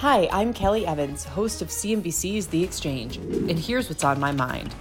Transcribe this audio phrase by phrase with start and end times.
[0.00, 4.74] Hi, I'm Kelly Evans, host of CNBC's The Exchange, and here's what's on my mind.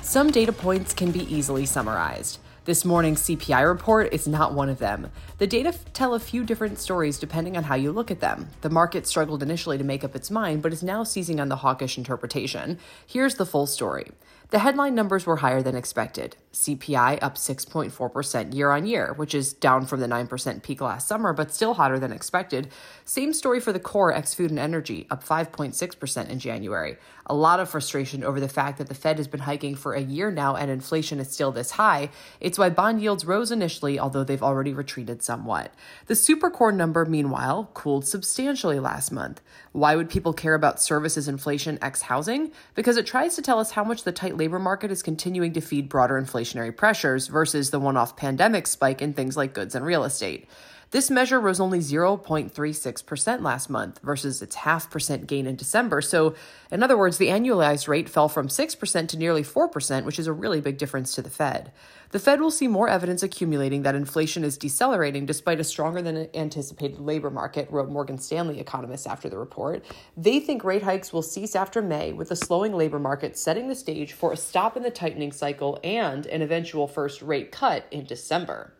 [0.00, 2.38] Some data points can be easily summarized.
[2.66, 5.10] This morning's CPI report is not one of them.
[5.38, 8.50] The data tell a few different stories depending on how you look at them.
[8.60, 11.56] The market struggled initially to make up its mind, but is now seizing on the
[11.56, 12.78] hawkish interpretation.
[13.04, 14.12] Here's the full story.
[14.50, 16.36] The headline numbers were higher than expected.
[16.52, 21.32] CPI up 6.4% year on year, which is down from the 9% peak last summer,
[21.32, 22.68] but still hotter than expected.
[23.04, 26.96] Same story for the core ex food and energy, up 5.6% in January.
[27.26, 30.00] A lot of frustration over the fact that the Fed has been hiking for a
[30.00, 32.10] year now and inflation is still this high.
[32.40, 35.72] It's why bond yields rose initially, although they've already retreated somewhat.
[36.06, 39.40] The super core number, meanwhile, cooled substantially last month.
[39.70, 42.50] Why would people care about services inflation ex housing?
[42.74, 45.60] Because it tries to tell us how much the tight labor market is continuing to
[45.60, 49.84] feed broader inflationary pressures versus the one off pandemic spike in things like goods and
[49.84, 50.48] real estate.
[50.92, 56.02] This measure rose only 0.36% last month versus its half percent gain in December.
[56.02, 56.34] So,
[56.72, 60.32] in other words, the annualized rate fell from 6% to nearly 4%, which is a
[60.32, 61.70] really big difference to the Fed.
[62.10, 66.28] The Fed will see more evidence accumulating that inflation is decelerating despite a stronger than
[66.34, 69.84] anticipated labor market, wrote Morgan Stanley economists after the report.
[70.16, 73.76] They think rate hikes will cease after May, with a slowing labor market setting the
[73.76, 78.06] stage for a stop in the tightening cycle and an eventual first rate cut in
[78.06, 78.74] December.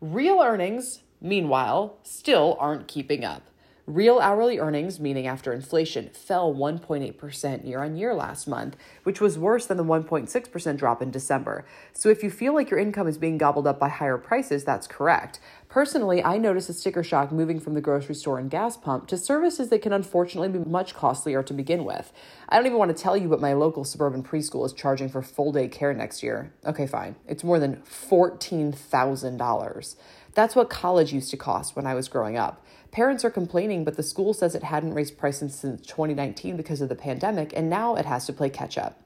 [0.00, 3.42] Real earnings meanwhile, still aren't keeping up.
[3.86, 9.38] Real hourly earnings, meaning after inflation, fell 1.8% year on year last month, which was
[9.38, 11.64] worse than the 1.6% drop in December.
[11.92, 14.88] So if you feel like your income is being gobbled up by higher prices, that's
[14.88, 15.38] correct.
[15.68, 19.16] Personally, I notice a sticker shock moving from the grocery store and gas pump to
[19.16, 22.12] services that can unfortunately be much costlier to begin with.
[22.48, 25.22] I don't even want to tell you what my local suburban preschool is charging for
[25.22, 26.52] full day care next year.
[26.64, 27.14] Okay, fine.
[27.28, 29.96] It's more than $14,000.
[30.36, 32.62] That's what college used to cost when I was growing up.
[32.92, 36.90] Parents are complaining, but the school says it hadn't raised prices since 2019 because of
[36.90, 39.00] the pandemic, and now it has to play catch up.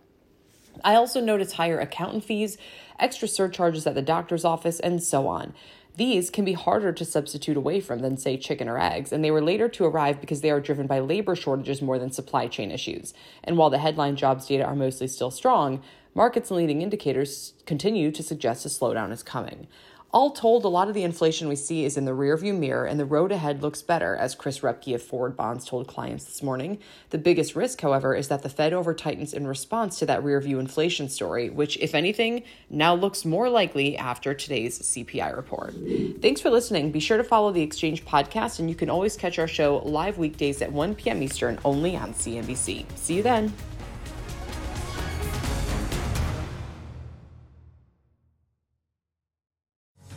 [0.82, 2.58] I also notice higher accountant fees,
[2.98, 5.54] extra surcharges at the doctor's office, and so on.
[5.96, 9.30] These can be harder to substitute away from than, say, chicken or eggs, and they
[9.30, 12.72] were later to arrive because they are driven by labor shortages more than supply chain
[12.72, 13.14] issues.
[13.44, 15.80] And while the headline jobs data are mostly still strong,
[16.12, 19.68] markets and leading indicators continue to suggest a slowdown is coming.
[20.12, 22.98] All told, a lot of the inflation we see is in the rearview mirror, and
[22.98, 26.78] the road ahead looks better, as Chris Rupkey of Forward Bonds told clients this morning.
[27.10, 30.58] The biggest risk, however, is that the Fed over tightens in response to that rearview
[30.58, 35.74] inflation story, which, if anything, now looks more likely after today's CPI report.
[36.20, 36.90] Thanks for listening.
[36.90, 40.18] Be sure to follow the Exchange podcast, and you can always catch our show live
[40.18, 41.22] weekdays at 1 p.m.
[41.22, 42.84] Eastern only on CNBC.
[42.96, 43.52] See you then.